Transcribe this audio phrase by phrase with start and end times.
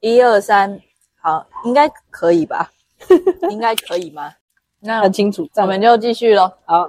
[0.00, 0.80] 一二三，
[1.20, 2.70] 好，应该可以吧？
[3.50, 4.32] 应该可以吗？
[4.80, 5.48] 那很清楚。
[5.56, 6.52] 我们就继续喽。
[6.64, 6.82] 好，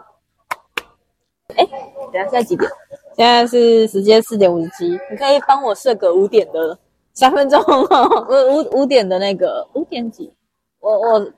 [1.56, 2.70] 哎，等下现在几点？
[3.16, 6.78] 现在是时间四点五十七，你可以帮我设个五点的，
[7.14, 8.28] 三分钟哦。
[8.30, 10.32] 五五五点的那个五点几？
[10.80, 11.32] 我我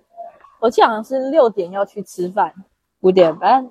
[0.60, 2.54] 我记得好像是六点要去吃饭，
[3.00, 3.68] 五点半，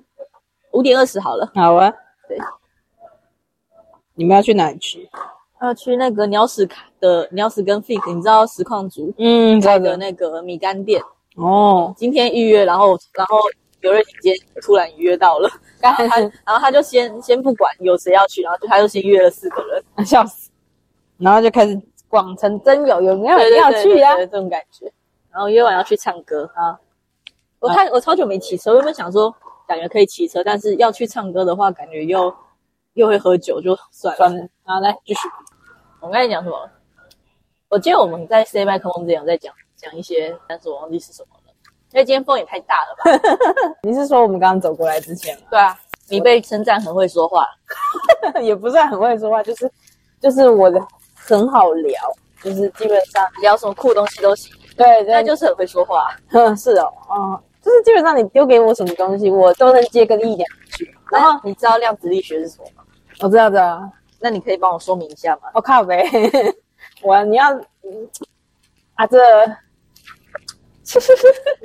[0.71, 1.49] 五点二十好了。
[1.53, 1.93] 好啊。
[2.27, 2.37] 对，
[4.15, 5.09] 你们要去哪里去？
[5.61, 11.01] 要去那个鸟屎卡的鸟屎跟 Fig，你知道实况组嗯，开这个的那个米干店，
[11.35, 13.37] 哦，今天预约，然后然后
[13.81, 15.49] 刘瑞姐姐突然预约到了，
[15.79, 20.49] 然后他然后他就先先不管有谁要去，然后就他就先约了四个人， 笑死。
[21.17, 24.15] 然后就开始广成真友，有没有人要去啊？
[24.17, 24.91] 这种感觉。
[25.31, 26.75] 然后约完要去唱歌啊，
[27.59, 29.33] 我太我超久没骑车，我原本想说
[29.67, 32.33] 感觉可以骑车，但是要去唱歌的话，感觉又
[32.93, 34.17] 又会喝酒，就算了。
[34.17, 35.21] 算了，好来继续。
[36.01, 36.69] 我刚才讲什么？
[37.69, 41.53] 我记得我们在 say 麦克风之前有在讲讲一些，但是我忘记是什么了。
[41.93, 43.29] 因为今天风也太大了吧？
[43.83, 45.43] 你是说我们刚刚走过来之前吗？
[45.51, 45.77] 对啊，
[46.09, 47.45] 你被称赞很会说话，
[48.41, 49.71] 也不算很会说话，就是
[50.19, 50.81] 就是我的
[51.15, 51.93] 很好聊，
[52.41, 56.07] 就是基本上聊什么酷东西都行，对对，那就是很会说话。
[56.31, 60.95] 哼是哦，嗯，就是基本上你丢给我什么东西，我都能接个一两句。
[61.11, 62.83] 然后你知道量子力学是什么吗？
[63.19, 63.89] 我知道知道，
[64.21, 65.49] 那你可以帮我说明一下吗？
[65.53, 66.05] 我靠呗，
[67.01, 68.09] 我你要嗯
[68.95, 69.17] 啊这。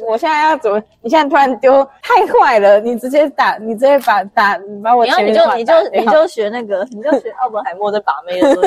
[0.07, 0.81] 我现在要怎么？
[1.03, 2.79] 你现在突然丢，太坏了！
[2.79, 8.63] 你直接打，你直接把打，你把我然后前面的话你就你就你就学那个，你就学奥本海默在把妹的时候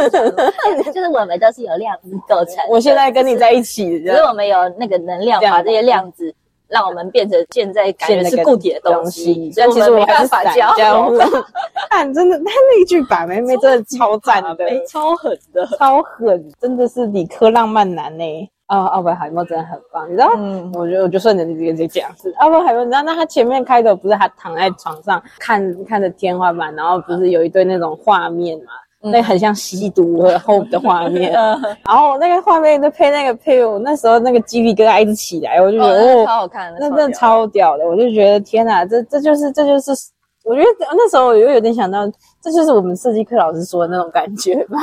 [0.84, 2.56] 就 是我们都是由量子构成。
[2.67, 6.36] 我现在跟你在一起，只是我们有那个能量，把这些量子
[6.70, 11.20] 让我们变成现在感觉是固体的东西，所以但其实我没办法交交流。。
[11.89, 15.66] 看，真的，他那一句把妹妹真的超赞的，妹超狠的。
[15.78, 18.50] 超狠，真的是理科浪漫男呢。
[18.67, 20.31] 啊，奥本海默真的很棒，你知道？
[20.38, 23.02] 嗯，我觉得我就顺着你这个这讲是奥本海默，你知道？
[23.02, 28.66] 那他前面开头不是他躺在床上看看着天花板，然后不是有一堆那种画面嘛？
[29.02, 29.11] 嗯。
[29.11, 39.92] 那很像吸毒后的画面，呃 然后那个画面就配那个配我那时候那个鸡皮疙瘩一直起来，我就觉得哦，哦，超好看的，那真的超屌的，我就觉得天哪，这这就是这就是，
[40.43, 42.05] 我觉得那时候我又有点想到，
[42.42, 44.77] 这就是我们设计课老师说的那种感觉吧，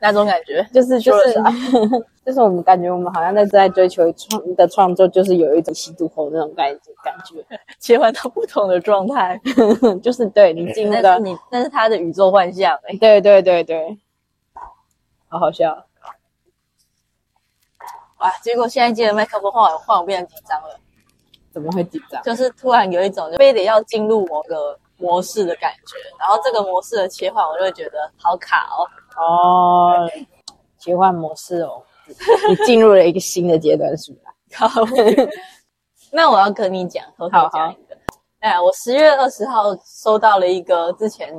[0.00, 0.66] 那种感觉。
[0.72, 1.34] 就是就是
[2.24, 7.44] 就是我们感觉我们好像在在追求创的创作，就是有一种吸毒猴那种感觉感觉，
[7.78, 9.40] 切换到不同的状态，
[10.02, 12.96] 就是对你进那个，你那是他的宇宙幻象哎。
[12.98, 13.98] 对对对对，
[15.28, 15.86] 好好笑，
[18.18, 18.30] 哇！
[18.42, 20.80] 结果现在接了麦克风，换我换我变得紧张了，
[21.52, 22.22] 怎么会紧张？
[22.22, 28.88] 就是突然有一种就非得要进入某个模式的感觉，然后这个模式的切换，我就会觉得好卡哦。
[29.16, 30.08] 哦，
[30.78, 31.82] 切换模式哦，
[32.48, 34.56] 你进入了一个新的阶段是不是？
[34.56, 34.70] 好！
[36.12, 37.96] 那我要跟你讲，偷偷讲一个。
[38.40, 41.34] 哎，我十月二十号收到了一个之前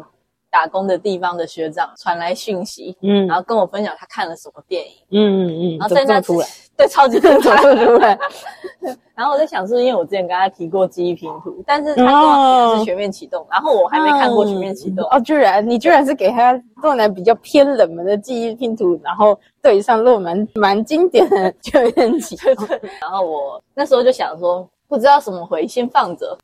[0.55, 7.61] 打工的地方的学长传来讯息，嗯然后跟我分享他看了什么电影，嗯嗯嗯，然后在那突然， 对，超级突怎然。
[7.75, 8.17] 么突然？
[9.13, 15.05] 然后我在想，是不是因为我之前跟他提过记忆拼图，但是他跟我提的是全面启动，然后我还没看过全面启动。
[15.11, 22.67] 哦，居然你居然是给他洛南比较偏冷门的记忆拼图，然后对上洛蛮蛮经典的全面启动。
[23.01, 26.37] 然后我那时候就想说，不知道什么回，先放着，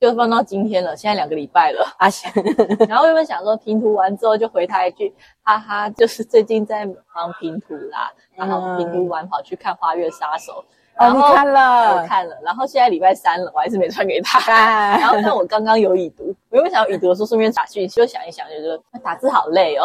[0.00, 1.86] 就放到今天了，现在两个礼拜了。
[1.98, 2.32] 阿贤，
[2.88, 10.64] 然后原本想说拼图完之后就回他一句，哈哈，就是最近在忙拼图啦，然后拼图完跑去看《花月杀手》，
[11.04, 14.38] 哦，然后你看我了，看了，然后现在礼拜三了，我还是没传给他。
[14.50, 19.84] 啊然后但我刚刚有已读，我原本想要已读的时候顺便打讯息，就想一想，就觉得打字好累哦。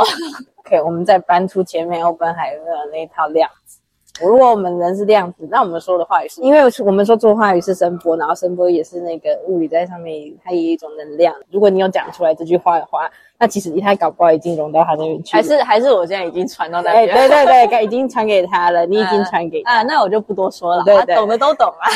[0.64, 3.82] OK，我们再搬出前面欧本海默的那一套量子。
[4.22, 11.36] 如果我们人是这样子，那我们说的话语是，因为我们说做话语是声波，然后声波也是那个物理在上面，它也有一种能量。
[11.52, 15.34] 如果你有讲出来这句话的话，那其实它搞不好已经融到他那边去。
[15.36, 17.18] 还是还是我现在已经传到那哎，边。
[17.18, 19.74] 对对对，该已经传给他了， 你已经传给他。
[19.74, 21.90] 啊，那我就不多说了，对对啊懂的都懂啊。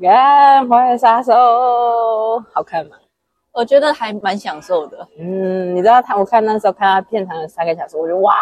[0.00, 1.32] 看《花月杀手》
[2.52, 2.96] 好看吗？
[3.52, 8.32] 我觉得还蛮享受的，嗯，你知道他，我看那时候看他片长有三个小时，我就哇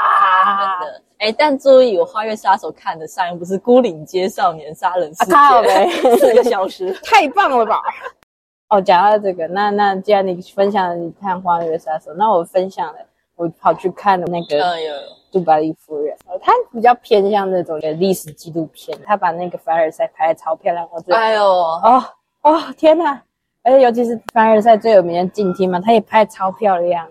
[0.80, 1.02] 真，的。
[1.18, 5.86] 哎，但注意，我《花月杀手》看的上一部是《孤岭街少年杀人事件呗》，
[6.18, 6.92] 四个小时。
[7.04, 7.82] 太棒了吧！
[8.70, 12.98] 哦，讲到这个，那那既然你分享了你看《花月杀手》，那我分享了，
[13.36, 14.94] 我跑去看了那个嗯，有有。
[15.32, 22.04] 杜巴利夫人，呃他比较偏向那种历史纪录片，他把那个凡尔赛拍的超漂亮，我觉得哎呦，哦
[22.42, 23.22] 哦天哪！
[23.62, 27.06] 而且尤其是凡尔赛最有名的镜厅嘛，他也拍超漂亮。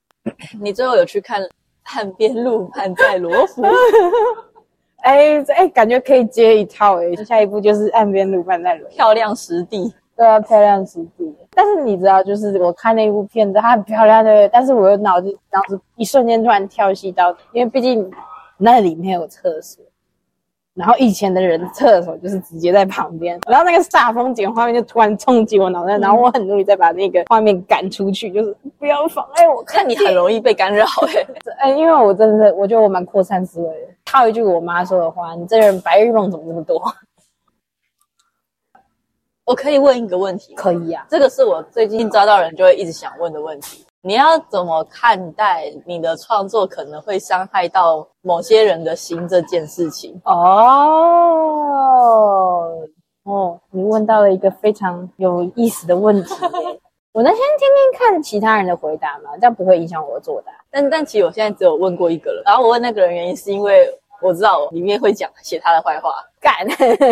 [0.60, 1.40] 你最后有去看
[1.94, 3.62] 岸边路伴在罗浮。
[5.02, 7.14] 哎哎，感觉可以接一套哎。
[7.24, 11.34] 下一步就是岸边路伴在罗，漂亮实地，对啊，漂亮实地。
[11.50, 18.08] 但是你知道，就是我看那一部片子，它很漂亮的，但是我的脑子当时一瞬间突然跳戏到，因为毕竟
[18.56, 19.84] 那里面有厕所。
[20.74, 29.86] 然后以前的人厕所就是直接在旁边，然后那个煞风景画面就突然冲击我脑袋，然后我很努力再把那个画面赶出去，就是不要妨碍我看。
[29.86, 31.26] 你很容易被干扰哎，
[31.68, 33.88] 哎，因为我真的我觉得我蛮扩散思维的。
[34.04, 36.82] 套一句我妈说的话，你这人白日梦怎么这么多？
[39.44, 40.54] 我可以问一个问题？
[40.54, 43.84] 可以啊，这个是我最近抓到人就会一直想问的问题。
[44.04, 50.20] 你要怎么看待你的创作可能会伤害到某些人的心这件事情？
[50.24, 50.42] 哦
[53.22, 56.34] 哦，你问到了一个非常有意思的问题。
[57.14, 59.30] 我能先听听看其他人的回答吗？
[59.34, 60.50] 这样不会影响我的作答。
[60.68, 62.42] 但但其实我现在只有问过一个人。
[62.44, 63.88] 然后我问那个人原因是因为
[64.20, 66.10] 我知道里面会讲写他的坏话，
[66.40, 66.66] 干。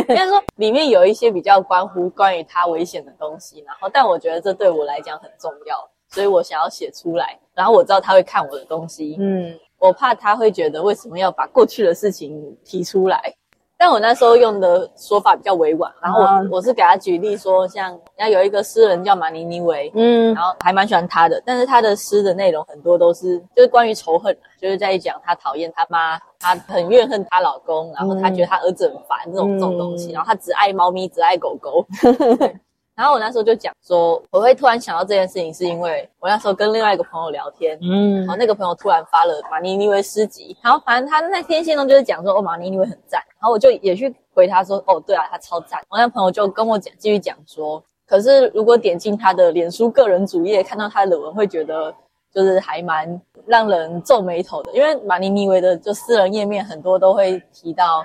[0.09, 3.63] 应该说里面有一些比较关乎关于他危险的东西。
[3.65, 5.77] 然后但我觉得这对我来讲很重要。
[6.11, 13.33] 所以我想要写出来，然后我知道他会看我的东西，嗯，我怕他会觉得为什么要把过去的事情提出来，
[13.79, 31.87] 但我那时候用的说法比较委婉，然后我我是给他举例说，像要有一个诗人叫马尼尼维，嗯，然后还蛮喜欢他的，但是他的诗的内容很多都是就是关于仇恨，就是在讲他讨厌他妈，他很怨恨她老公，然后他觉得他儿子很烦这种这种东西，然后他只爱猫咪，只爱狗狗。
[33.01, 45.81] 然后我那时候就讲说，我会突然想到这件事情，是因为我那时候跟另外一个朋友聊天，嗯，然后那个朋友突然发了马尼尼维诗集，然后反正他那天线中就是讲说，哦，马尼尼维很赞，然后我就也去回他说，哦，对啊，他超赞。
[45.89, 51.95] 我那朋友就跟我讲，继续讲说，可是如果点进他的脸书个人主页，看到他的文，会觉得
[52.35, 58.05] 就是还蛮让人皱眉头的，因为马尼尼维的就私人页面很多都会提到，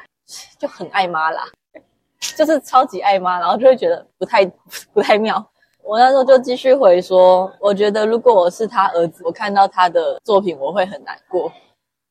[0.58, 1.44] 就很爱妈啦。
[2.38, 4.46] 就是超级爱妈，然后就会觉得不太
[4.94, 5.46] 不太妙。
[5.84, 11.52] 我那时候就继续回说，我觉得如果我是他儿子，我看到他的作品，我会很难过。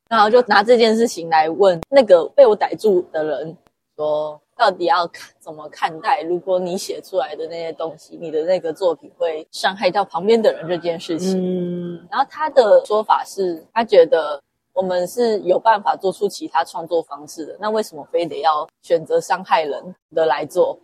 [0.09, 3.57] 然后就拿这件事情来问那个被我逮住的人，
[3.97, 6.23] 说到底要看怎么看待？
[6.23, 11.97] 如果你写出来的那些东西，你的那个作品会伤害到旁边的人这件事情。
[11.97, 14.41] 嗯，然后他的说法是，他觉得。
[14.75, 20.77] 我们是有办法做出其他创作方式的，那为什么非得要选择伤害人的来做？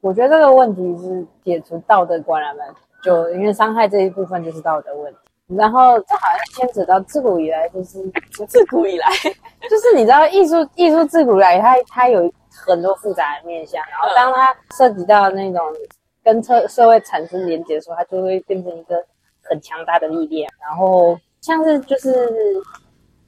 [0.00, 2.64] 我觉得这个问题是解除道德观了嘛，
[3.02, 5.18] 就因为伤害这一部分就是道德问题。
[5.56, 8.00] 然后这好像牵扯到自古以来就是
[8.46, 9.08] 自古以来，
[9.68, 12.32] 就是你知道艺术艺术自古以来它它有
[12.66, 15.60] 很多复杂的面向，然后当它涉及到那种
[16.22, 19.04] 跟社社会产生连接的时候，它就会变成一个
[19.42, 20.48] 很强大的力量。
[20.60, 22.62] 然后像是就是。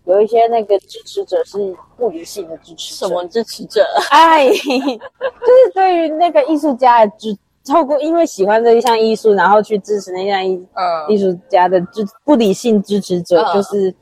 [0.05, 3.83] 有一些那个支持者是不理性的支持者，什么支持者？
[4.11, 7.35] 哎， 就是对于那个艺术家的支，
[7.67, 10.69] 透过因为喜欢这一项艺术，然后去支持那项艺
[11.09, 13.95] 艺术家的支不理性支持者，就是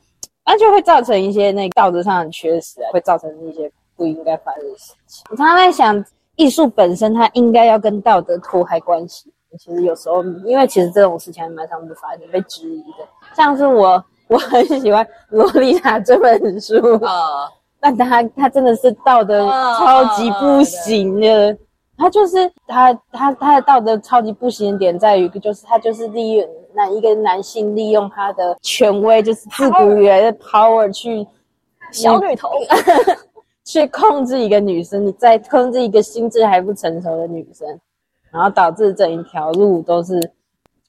[0.45, 5.23] 那就会造成一些那道德上的缺失啊，会造成一些不应该发生的事情。
[5.29, 6.03] 我常常在想，
[6.35, 9.31] 艺术本身它应该要跟道德脱开关系。
[9.57, 14.03] 其实有时候，因为其实这种事情还蛮常被发生、被质疑的，像是我。
[14.33, 16.75] 我很喜欢《洛丽塔》这本书
[17.05, 17.47] 啊，
[17.79, 19.47] 但他他真的是道德
[19.77, 21.55] 超级不行的。
[21.95, 31.25] 他就是他他他的道德超级不行的点在于，就是他就是利用那一个男性利用他的权威，就是自古以来的 power 去
[31.91, 32.49] 小女头
[33.63, 37.67] 去控制一个女生，你在控制一个心智还不成熟的女生，
[38.31, 40.19] 然后导致整一条路都是。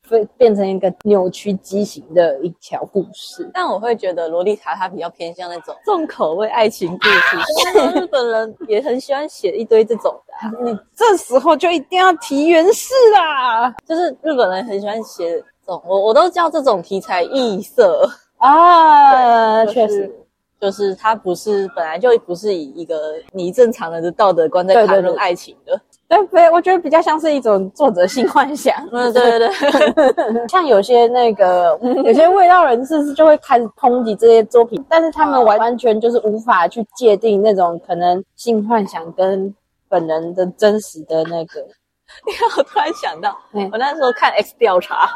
[0.09, 10.65] 会变成一个扭曲畸形的一条故事，但我会觉得《洛丽塔》它比较偏向那种重口味爱情故事， 日本人也很喜欢写一堆这种的。
[10.65, 18.09] 你这时候就一定要提原氏啦，就是日本人很喜欢写这种，我我都叫这种题材异色。
[18.37, 20.15] 啊，确实，
[20.61, 25.81] 就是它不是本来就不是以一个你正常人的道德观在谈论爱情的。
[26.07, 28.75] 对对，我觉得比较像是一种作者性幻想。
[28.93, 29.49] 嗯，对对
[29.93, 39.53] 对， 像有些那个有些味道人士就会开始抨击这些作品，但是他们完完全就是无法去界定那种可能性幻想跟
[39.89, 41.61] 本人的真实的那个。
[42.29, 43.37] 因为我突然想到，
[43.73, 45.09] 我那时候看《X 调查》，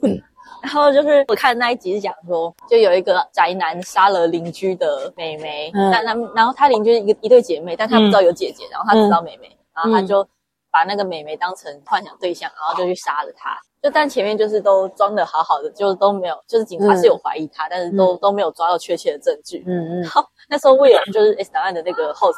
[0.62, 9.54] 然后就是我看那一集是讲说，就有一个宅男杀了邻居的妹妹，那那然后他邻居一个一对姐妹，但他不知道有姐姐，然后他知道妹妹。
[9.74, 10.26] 然后他就
[10.70, 13.56] 把那个美眉当成幻想对象，然后就去杀了她。
[13.82, 19.64] 就但前面就是都装的好好的，就都没有，就是警察是有怀疑他，但是都都没有抓到确切的证据。
[19.66, 20.04] 嗯嗯。
[20.06, 22.36] 好，那时候威尔就是 S 档案的那个 host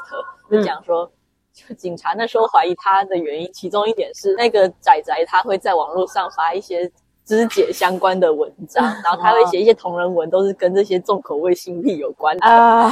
[0.50, 1.10] 就讲说，
[1.52, 6.90] 就警察那时候怀疑他的原因，其中一点是那个仔仔他会在网络上发一些
[7.24, 12.46] 肢解相关的文章， 然后他会写一些同人文，都是跟这些重口味性癖有关的。
[12.46, 12.86] 啊！
[12.86, 12.90] 我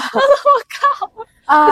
[0.81, 1.11] 靠！
[1.45, 1.69] 啊！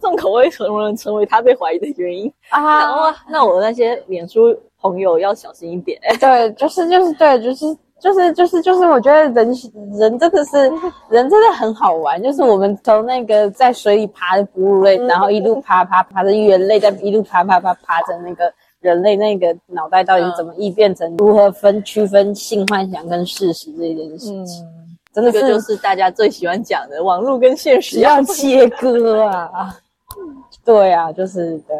[0.00, 2.96] 重口味同人成为他被怀疑的原因啊！
[2.96, 4.56] 哇，那我那些脸书。
[4.78, 5.98] 朋友要小心一点。
[6.20, 9.52] 对，就是就是对，就是就是就是就是，我觉得人
[9.94, 10.70] 人真的是
[11.08, 12.22] 人真的很好玩。
[12.22, 24.66] 就是我们从那个在水里爬的哺乳类，然后一路爬爬爬着猿类，在一路爬爬爬爬着那个人类，那个脑袋到底怎么异变成如何分区分性幻想跟事实这件事情，
[25.12, 29.76] 真的是就是大家最喜欢讲的网络跟现实要切割啊。
[30.64, 31.76] 对啊，就是对。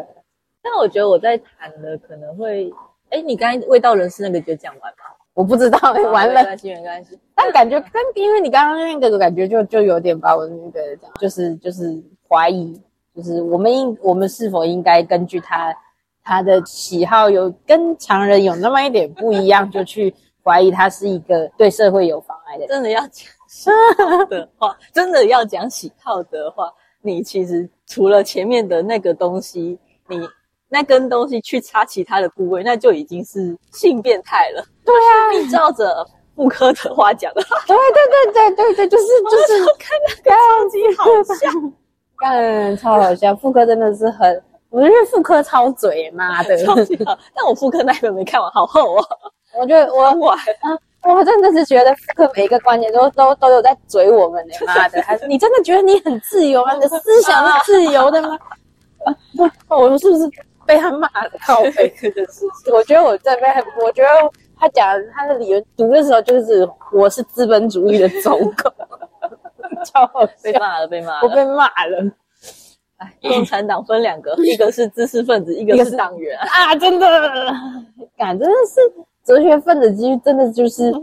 [0.61, 2.71] 但我觉得我在谈的可能会。
[3.09, 5.05] 哎，你刚才味道人士那个就讲完吗？
[5.33, 5.79] 我不知道，
[6.11, 6.41] 完了。
[6.41, 7.17] 没关系，没关系。
[7.33, 12.77] 但感觉跟因为你刚刚那个感觉就就有点把我那个讲，就是就是怀疑，
[13.15, 15.73] 就是我们应我们是否应该根据他
[16.27, 22.67] 他的喜好有跟常人有那么一点不一样，就去怀疑他是一个对社会有妨碍的。
[22.67, 26.69] 真的要讲喜好的话，真的要讲喜好的话，
[27.01, 29.79] 你其实除了前面的那个东西，
[30.09, 30.19] 你。
[30.69, 34.61] 那根东西去插其他的部位，那就已经是性变态了。
[34.83, 36.05] 对啊，你照着
[36.35, 41.05] 妇科的话讲的话，对对对对对对，就是就是，看那个超级好
[41.35, 41.49] 笑，
[42.19, 43.33] 干超好笑。
[43.37, 47.17] 妇科真的是很，我觉得妇科超嘴，妈的， 超级好。
[47.35, 49.03] 但我妇科那本没看完，好厚哦。
[49.59, 50.35] 我觉得我我
[51.03, 56.73] 我真的是觉得妇科每一个观点都都都有在嘴我们呢， 妈的，还是你真的觉得你很自由吗？
[56.73, 58.37] 你的思想是自由的吗？
[59.35, 59.43] 不，
[59.75, 60.29] 我是不是？
[60.65, 61.93] 被他骂的靠背，
[62.73, 63.43] 我觉得我在被，
[63.81, 64.09] 我觉得
[64.59, 68.69] 他讲他的理由读的时候，就是我是资本主义的走狗，
[69.85, 72.03] 超好笑，被骂了，被骂了，我被骂了。
[72.97, 76.75] 哎，共产党分两个， 一个是知识分子，一个是党员啊！
[76.75, 77.53] 真的，
[78.17, 78.81] 感真的是
[79.23, 80.93] 哲学分子，其实真的就是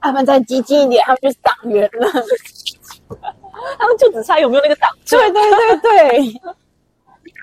[0.00, 2.08] 他们再激进一点，他们就是党员了，
[3.78, 4.90] 他们就只差有没有那个党。
[5.08, 6.40] 对对对对。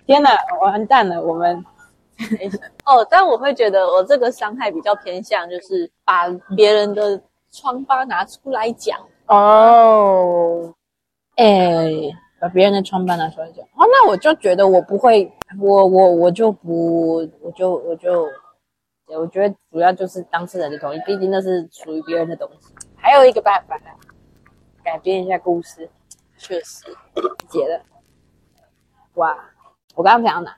[0.06, 0.32] 天哪，
[0.62, 1.22] 完蛋了！
[1.22, 1.64] 我们
[2.86, 7.22] 哦，但我会觉得我这个伤害比较偏向，就是把别人的
[7.52, 10.74] 疮疤拿出来讲哦。
[11.36, 11.92] 哎，
[12.40, 18.28] 把别人的创办拿出来讲哦，那我就觉得我不会，我我我就不，我就我就，
[19.08, 22.74] 我觉得主要就是当事人的同意，毕竟那是属于别人的东西。
[22.96, 23.80] 还有一个办法，
[24.84, 25.90] 改变一下故事，
[26.38, 26.86] 确实
[27.50, 27.82] 解了，
[29.16, 29.36] 哇！
[29.96, 30.56] 我刚刚讲哪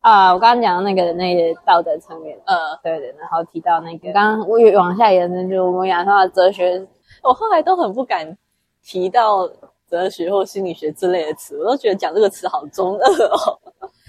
[0.00, 0.32] 啊？
[0.34, 6.86] 我刚刚讲那个那个道德层面，呃，对对，然后提到那个，刚刚我往下延伸，就我们讲到哲学，
[7.22, 8.36] 我后来都很不敢
[8.82, 9.48] 提到
[9.90, 13.58] 哲学或心理学之类的词，我都觉得讲这个词好中二哦。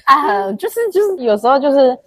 [0.06, 1.98] 啊，就是就是有时候就是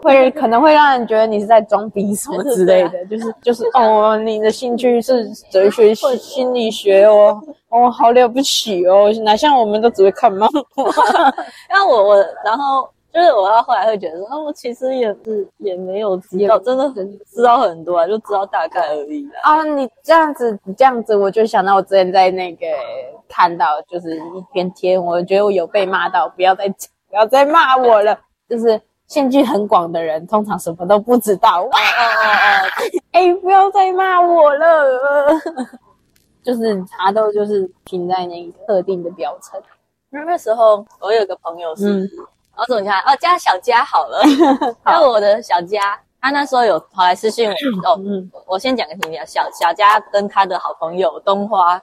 [0.00, 7.40] 会可能会让人觉得你是在装逼什么之类的，就是就是哦，你的兴趣是哲学或心理学哦。
[7.68, 9.10] 哦，好了不起哦！
[9.24, 10.84] 哪像我们都只会看漫画。
[11.68, 19.62] 然后我我，然后就是我到后来会觉得说，我其实也是也没有知道，真的很知道很多啊，就知道大概而已啊。
[19.64, 22.66] 你这样子，你这样子，我就想到我之前在那个
[23.28, 28.18] 看到，就是一篇贴，我觉得我有被骂到，不要再不要再骂我了。
[28.48, 31.62] 就是兴趣很广的人，通常什么都不知道。
[31.62, 32.68] 哇哦哦哦！
[33.12, 34.66] 哎，不要再骂我了。
[36.42, 39.60] 就是茶豆，就是停在那个特定的表层。
[40.10, 42.10] 那那时候我有个朋友是，
[42.56, 42.98] 我怎么讲？
[43.00, 44.22] 哦，加小佳好了。
[44.84, 47.54] 那我的小佳，他那时候有跑来私信我。
[47.84, 49.24] 哦，嗯，我先讲个情节。
[49.26, 51.80] 小小佳跟他的好朋友东花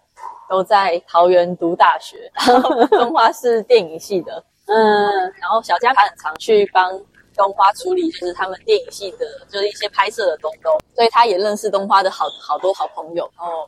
[0.49, 2.31] 都在桃园读大学，
[2.91, 4.43] 东花是电影系的。
[4.67, 6.91] 嗯，然后小佳他很常去帮
[7.35, 13.29] 东花处理，就是他们电影系的，就是一些拍摄的东东，所以他也认识东花的好好多好朋友。
[13.38, 13.67] 然后。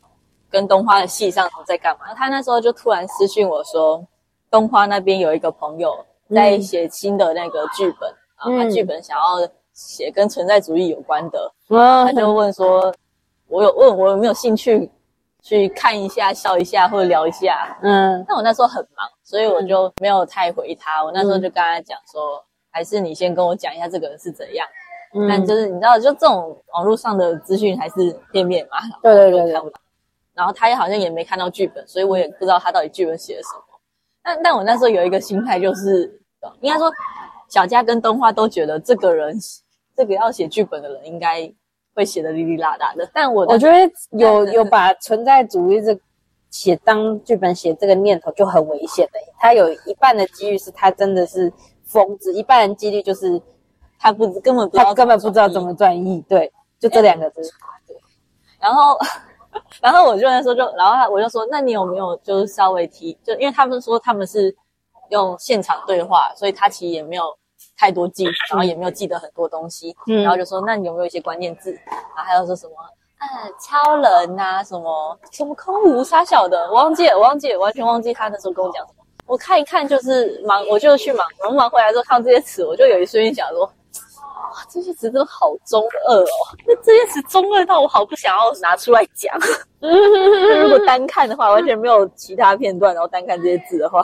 [0.51, 2.13] 跟东花的戏上在干嘛？
[2.13, 4.05] 他那时候就突然私讯我说，
[4.50, 12.94] 东花那边有一个朋友在写新的那个剧本然后，他剧本想要写跟存在主义有关的， 他就问说，
[13.48, 14.90] 我有问我有没有兴趣
[15.42, 17.78] 去看一下、笑一下或者聊一下。
[17.82, 21.04] 嗯，但我那时候很忙，所以我就没有太回他。
[21.04, 24.68] 我那时候就跟他讲说，还是你先跟我讲一下这个人是怎样。
[25.28, 28.78] 但就是你知道，就这种网络上的资讯还是片面嘛。
[29.02, 29.72] 对对对对。
[30.34, 33.64] 然后他也好像也没看到剧本，所以我也不知道他到底剧本写了什么。
[34.24, 36.21] 但但我那时候有一个心态，就是
[36.62, 36.91] 应该说，
[37.50, 39.38] 小佳跟东花都觉得这个人
[39.95, 41.51] 这个要写剧本的人应该
[41.93, 43.10] 会写的哩哩啦啦的。
[43.13, 45.98] 但我我觉得有有把存在主义这
[46.50, 51.51] 写当剧本写这个念头就很危险的，他有一半的几率是他真的是
[51.86, 53.41] 疯子，一半的几率就是
[54.00, 57.41] 他不根本他根本不知道怎么转译，对，就这两个字。
[58.60, 58.98] 然后。
[59.81, 64.55] 然后我就在说，就然后我就说，那你有没有就是稍微提，就因为他们说他们是
[65.12, 67.24] 用现场对话，所以他其实也没有
[67.77, 69.96] 太多记，然后也没有记得很多东西。
[70.06, 71.72] 然后就说，那你有没有一些关键字？
[71.86, 72.74] 然后还有说什么，
[73.20, 79.03] 嗯，超人呐，什么什么空无啥小的，我忘记了，我忘记了，完全忘记他那时候跟我讲什么。
[79.27, 83.72] 我看一看就是忙，我就去忙，忙忙回来之后看到这些词，我就有一瞬间想说。
[84.51, 86.27] 哇，这些词真的好中二哦！
[86.68, 89.34] 那这些词中二到我好不想要拿出来讲。
[89.80, 94.03] 如果单看的话，完全没有其他片段，然后单看这些字的话，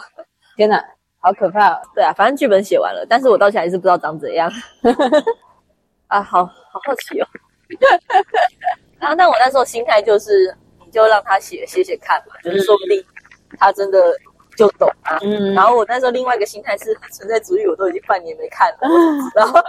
[0.55, 0.81] 天哪，
[1.19, 1.81] 好可怕！
[1.95, 4.51] 对啊，反正剧本写完了，但是我到现在还是不知道长怎样。
[6.07, 6.53] 啊，好好
[6.85, 7.27] 好奇哦。
[8.99, 10.55] 然 后，但我那时候心态就是，
[10.85, 13.03] 你就让他写写写看嘛，就是说不定
[13.57, 14.15] 他真的
[14.55, 15.17] 就懂啊。
[15.21, 15.53] 嗯。
[15.53, 18.79] 然后我那时候另外一个心态是，存在主义我都已经半年没看了，
[19.35, 19.59] 然后。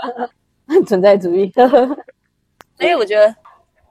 [0.86, 1.50] 存在主义，
[2.76, 3.34] 所以我觉得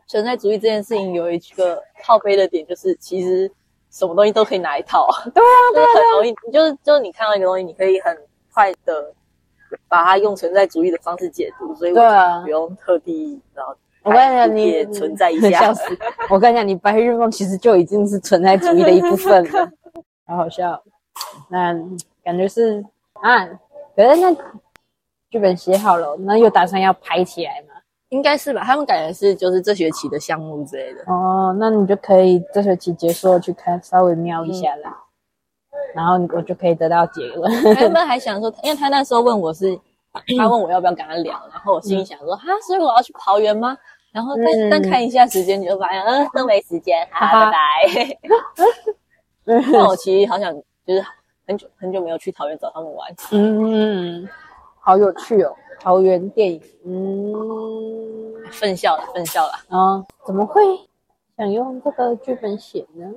[0.05, 3.51] 存在主义这件事情有一个套背的点，就是其实
[3.97, 5.07] 什么东西都可以拿一套。
[5.33, 8.15] 对啊，对啊，很容易，就是就是你看到一个东西，你可以很
[8.53, 9.11] 快的
[9.87, 15.73] 把它用存在主义的方式解读，所以对啊，不用特地然后我跟你讲，你也存在一下。
[16.29, 19.71] 我跟你讲，你白日梦其实就已经是存在主义的一部分了，
[20.27, 20.79] 好好笑。
[21.49, 21.73] 那
[22.23, 23.47] 感觉是啊，
[23.95, 24.35] 可是那。
[25.29, 27.66] 剧本写好了，那又打算要拍起来吗？
[28.09, 31.01] 应该是吧，他们感觉是就是这学期的项目之类的。
[31.07, 34.97] 哦，那你就可以这学期结束了去看，稍微瞄一下啦。
[35.93, 37.51] 然后我就可以得到结论。
[37.75, 39.77] 原本还想说，因为他那时候问我是，
[40.37, 43.77] 他 问我要不要跟他聊，然后我心里想说，哈，所以我要去桃园吗？
[44.13, 47.57] 然后但但看一下时间，你就发现，嗯，都没时间，好，拜拜。
[49.71, 50.53] 那我其实好想，
[50.85, 51.03] 就是
[51.45, 53.09] 很久很久没有去桃园找他们玩。
[53.31, 54.27] 嗯。
[54.79, 60.03] 好有趣哦，桃园电影，嗯，分校了，分校了啊！
[60.25, 60.61] 怎么会
[61.37, 63.11] 想用这个剧本写呢？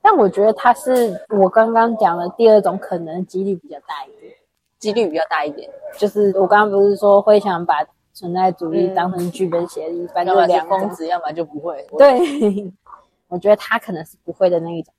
[0.00, 4.34] 但我觉得它是我刚刚讲的第二种可能，几率比较大一点，
[4.78, 5.70] 几率比较大一点。
[5.98, 11.86] 就是我刚刚不是说会想把存在主义当成剧本写，一般就两疯子，要么就不会。
[11.98, 12.72] 对，
[13.28, 14.92] 我觉得他可能是不会的那一种，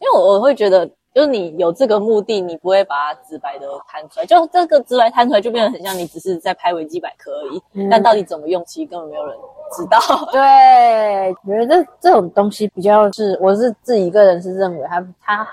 [0.00, 0.90] 因为我我会觉得。
[1.14, 4.26] 就是你有这个目的，你不会把它直白的摊出来。
[4.26, 7.88] 就这个直白摊出来，就变得很像你只是在拍维基百科而已。
[7.88, 9.36] 但到底怎么用，其实根本没有人
[9.76, 9.98] 知道。
[10.32, 15.48] 对，我觉得这种东西比较是，我是自己一个人是认为，它它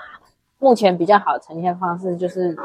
[0.58, 2.56] 目前比较好呈现方式就是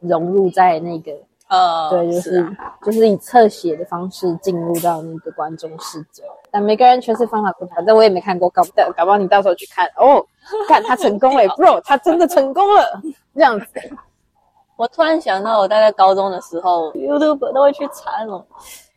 [0.00, 1.12] 融入在那个。
[1.48, 10.22] 呃，对，就是就是以侧写的方式进入到那个观众视角，但每个人诠释方法不同，但我也没看过，搞不搞不好你到时候去看哦，
[10.68, 13.00] 看他成功了，bro，他真的成功了，
[13.34, 13.66] 这样子。
[14.76, 18.44] 我突然想到，我大概高中的时候，YouTube 都会去查那种，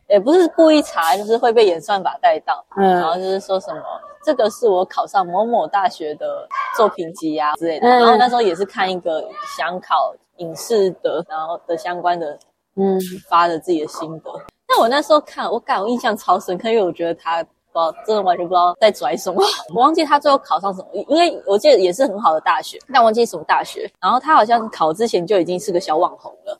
[0.08, 3.82] 也不是故意查，就是会被演算法带到，嗯，然后就是说什么，
[4.24, 9.24] 这个是我考上某某大学的作品集啊之类的，然后那时候也是看一个
[9.56, 10.14] 想考。
[10.38, 12.36] 影视的，然后的相关的，
[12.74, 14.32] 嗯，发的自己的心得。
[14.66, 19.42] 那我那时候看，我感我印象超深刻，因为我觉得他不知道，真的完全不知道在拽什么。
[19.74, 23.90] 我忘记他最后考上什么，因为我记得也是很好的大学，但忘记什么大学。
[24.00, 26.58] 然后他好像考之前就已经是个小网红了。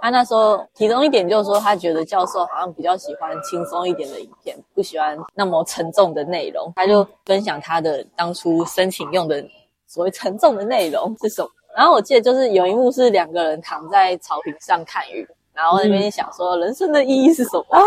[0.00, 6.72] 他那时候其中一点就是说，他觉得教授好像比较喜欢轻松一点的影片，不喜欢那么沉重的内容。
[6.76, 9.44] 他就分享他的当初申请用的
[9.88, 11.50] 所谓沉重的内容是什么。
[11.76, 17.64] 然后我记得就是有一幕是两个人躺在草坪上看雨，然后那边想说人生的意义是什么？
[17.76, 17.82] 啊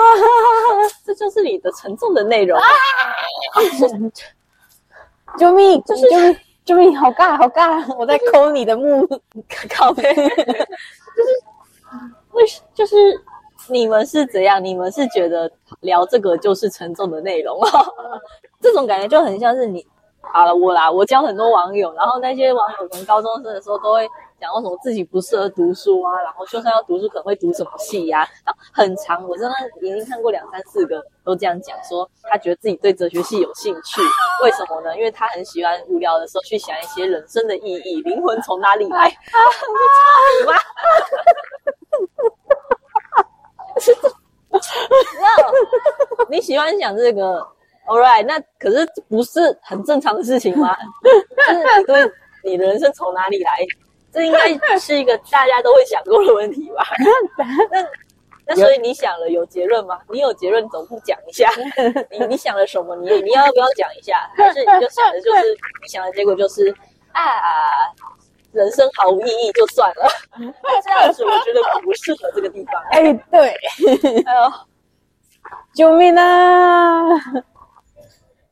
[1.06, 2.60] 这就是你的沉重的内容。
[2.60, 2.66] 啊
[5.40, 5.82] 救命！
[5.84, 6.38] 就是救命！
[6.66, 6.98] 救命！
[6.98, 7.96] 好尬，好尬！
[7.98, 9.08] 我在抠你的木
[9.74, 10.14] 靠背。
[10.14, 11.30] 就是
[12.34, 12.96] 为就是
[13.70, 14.62] 你们是怎样？
[14.62, 17.58] 你们是觉得聊这个就是沉重的内容
[18.60, 19.88] 这种感觉就很像是你。
[20.22, 24.06] 好了，我啦，我教很多网友，然后那些网友可能高中生的时候都会
[24.42, 28.28] 讲为什么自己不适合读书啊，然后就算要读书，可能会读什么系呀？
[28.74, 34.02] 很长，我真的已经看过两三四个都这样讲，说他觉得自己对哲学系有兴趣，
[34.44, 34.98] 为什么呢？
[34.98, 39.06] 因为他很喜欢无聊的时候去想一些人生的意义，灵魂从哪里来？
[39.06, 39.38] 啊，
[40.40, 40.54] 你吗？
[46.30, 47.48] 你喜欢想这个
[47.86, 50.76] ？All right，那可是不是很正常的事情吗？
[51.04, 52.12] 就是你对
[52.44, 53.66] 你的人生从哪里来？
[54.12, 56.84] 这应该是一个大家都会想过的问题吧？
[57.72, 57.88] 那
[58.48, 60.00] 那所以你想了有结论吗？
[60.10, 61.50] 你有结论总不讲一下？
[62.10, 62.96] 你你想了什么？
[62.98, 64.30] 你你要不要讲一下？
[64.36, 65.44] 还是你就想的就是
[65.82, 66.74] 你想的结果就是
[67.14, 67.22] 啊，
[68.52, 70.10] 人生毫无意义就算了。
[70.84, 72.84] 这样子我觉得不适合这个地方。
[72.92, 73.56] 哎，对，
[74.26, 74.52] 哎呦，
[75.74, 77.06] 救命啊！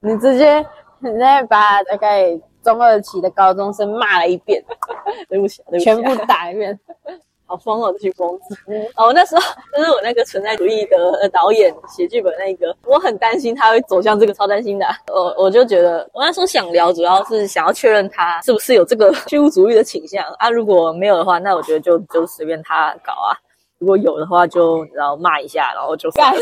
[0.01, 0.65] 你直接
[0.99, 2.39] 你再把大概
[2.73, 4.63] 中二期的高中生骂了一遍，
[5.27, 6.79] 对不起，对不起，全部打一遍。
[7.49, 8.55] 好疯哦，这群疯子！
[8.95, 9.41] 哦，那时候
[9.75, 14.85] 就是我那个存在主义的导演写剧本那个，我很担心他会走向这个，超担心的。
[15.07, 20.47] 我我就觉得，我那时候想聊，主要是想要确认他是不是有这个虚无主义的倾向啊。
[20.47, 23.33] 如果没有的话，那我觉得就就随便他搞啊。
[23.79, 26.33] 如果有的话，就然后骂一下，然后就干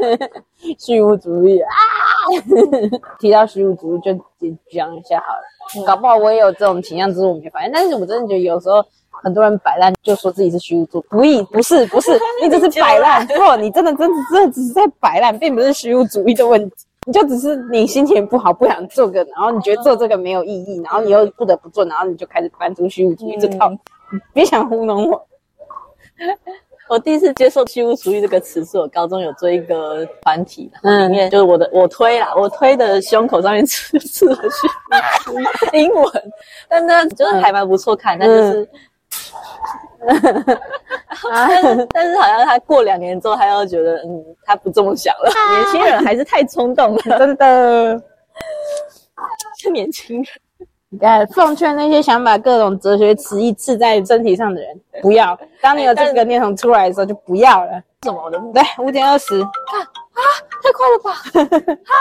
[0.78, 1.70] 虚无主义啊！
[3.18, 4.12] 提到虚无主义，就
[4.70, 5.86] 讲一下好了。
[5.86, 7.70] 搞不好我也有这种倾向，只是我没发现。
[7.72, 8.84] 但是我真的觉得有时候。
[9.22, 23.72] 很多人摆烂就说自己是虚无主义，不义不是不是， 你只是摆烂，错，你真的真的真的只是在摆烂，并不是虚无主义的问题，你就只是你心情不好，不想做个，然后你觉得做这个没有意义，然后你又不得不做，然后你就开始搬出虚无主义这套，
[24.34, 25.26] 别想糊弄我。
[26.88, 36.32] 我第一次接受虚无主义这个词是我高中有做一个团体，里面就是我的我推啦，我推的胸口上面刺刺了虚英文，
[36.68, 38.68] 但那就是还蛮不错看，但就是。
[41.30, 45.30] 但是但是好像他过两年之后，他又觉得嗯，他不这么想了。
[45.52, 48.02] 年轻人还是太冲动了，真的。
[49.58, 50.26] 是年轻人，
[50.94, 55.36] 你看，奉劝那些想把各种哲学词义刺在身体上的人，不要。
[55.60, 57.82] 当你有这个念头出来的时候，就不要了。
[58.04, 58.38] 什么的？
[58.52, 59.40] 对，五点二十。
[59.40, 60.22] 看啊，
[60.62, 61.10] 太快了吧！
[61.90, 61.98] 啊。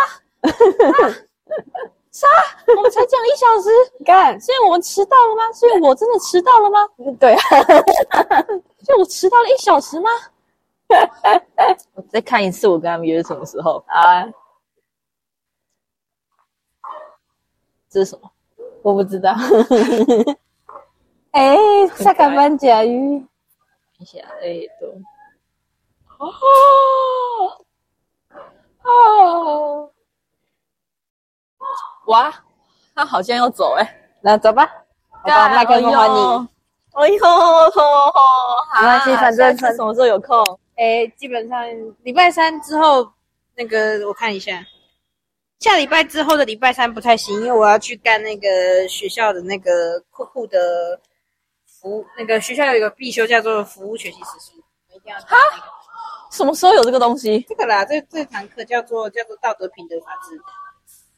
[2.12, 2.28] 啥？
[2.68, 3.72] 我们才讲一小时，
[4.06, 4.40] 干？
[4.40, 5.52] 所以我们迟到了吗？
[5.54, 6.88] 所以我真的迟到了吗？
[7.20, 7.40] 对啊，
[8.86, 10.12] 就我迟到了一小时吗？
[11.96, 14.24] 我再看一次，我跟他们约什么时候啊？
[17.90, 18.30] 这是什么？
[18.84, 19.34] 我不知道。
[21.32, 21.58] 哎，
[21.96, 23.26] 下个班甲鱼。
[23.98, 24.88] 一下，哎，都。
[26.20, 26.32] 哦
[28.84, 29.90] 哦。
[32.08, 32.32] 哇，
[32.94, 34.70] 他好像要走哎，那走吧，
[35.10, 36.48] 好吧，麦克风还你。
[36.94, 40.38] 哎呦，没关系，反正什么时候有空？
[40.76, 41.66] 哎，基本上
[42.04, 43.12] 礼拜三之后，
[43.56, 44.64] 那个我看一下，
[45.64, 51.00] 下礼拜之后的礼拜三不太行，因为我要去干那个学校的那个酷酷的
[51.66, 54.58] 服务，那个学校有一个必修叫做服务学习时数，
[54.94, 55.18] 一定要。
[55.20, 55.38] 哈？
[56.34, 57.40] 什么时候有这个东西？
[57.48, 60.38] 这个啦，这这堂课叫做叫做道德品德法治。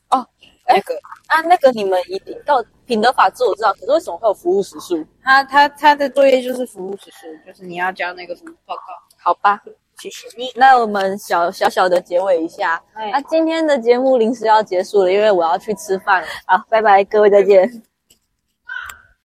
[0.10, 0.28] 哦。
[0.68, 0.94] 那个
[1.26, 5.04] 啊，那个你们一定到品德法治我知道，可是为什么会有服务时数？
[5.24, 8.82] 他他他的作业就是服务时数，就是你要交那个什么报告？
[9.18, 9.60] 好吧，
[10.02, 10.52] 谢谢你。
[10.56, 12.82] 那我们小小小的结尾一下，
[13.12, 16.28] 那今天的节目临时要结束了，因为我要去吃饭了。
[16.46, 17.95] 好，拜拜，各位再见。